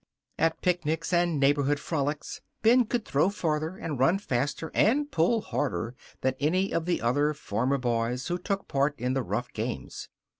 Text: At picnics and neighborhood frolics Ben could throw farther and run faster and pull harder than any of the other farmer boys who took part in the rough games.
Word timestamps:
At 0.39 0.63
picnics 0.63 1.13
and 1.13 1.39
neighborhood 1.39 1.79
frolics 1.79 2.41
Ben 2.63 2.85
could 2.85 3.05
throw 3.05 3.29
farther 3.29 3.77
and 3.77 3.99
run 3.99 4.17
faster 4.17 4.71
and 4.73 5.11
pull 5.11 5.41
harder 5.41 5.93
than 6.21 6.33
any 6.39 6.73
of 6.73 6.87
the 6.87 7.03
other 7.03 7.35
farmer 7.35 7.77
boys 7.77 8.25
who 8.27 8.39
took 8.39 8.67
part 8.67 8.99
in 8.99 9.13
the 9.13 9.21
rough 9.21 9.53
games. 9.53 10.09